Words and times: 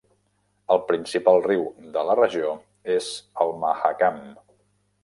El 0.75 0.79
principal 0.91 1.37
riu 1.47 1.61
de 1.99 2.07
la 2.09 2.17
regió 2.23 2.51
és 2.99 3.13
el 3.47 3.57
Mahakam. 3.67 4.21